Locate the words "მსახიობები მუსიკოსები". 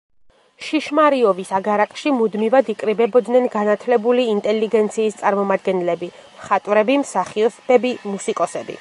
7.07-8.69